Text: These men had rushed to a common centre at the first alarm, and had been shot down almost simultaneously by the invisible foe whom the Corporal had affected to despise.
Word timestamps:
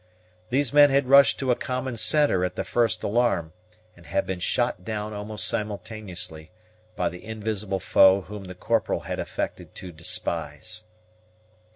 These 0.49 0.73
men 0.73 0.89
had 0.89 1.05
rushed 1.07 1.37
to 1.37 1.51
a 1.51 1.55
common 1.55 1.95
centre 1.95 2.43
at 2.43 2.55
the 2.55 2.63
first 2.63 3.03
alarm, 3.03 3.53
and 3.95 4.07
had 4.07 4.25
been 4.25 4.39
shot 4.39 4.83
down 4.83 5.13
almost 5.13 5.47
simultaneously 5.47 6.49
by 6.95 7.07
the 7.07 7.23
invisible 7.23 7.79
foe 7.79 8.21
whom 8.21 8.45
the 8.45 8.55
Corporal 8.55 9.01
had 9.01 9.19
affected 9.19 9.75
to 9.75 9.91
despise. 9.91 10.85